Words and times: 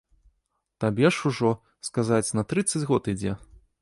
Табе 0.83 1.11
ж 1.17 1.29
ужо, 1.31 1.51
сказаць, 1.91 2.25
на 2.39 2.43
трыццаць 2.55 2.87
год 2.93 3.03
ідзе. 3.15 3.37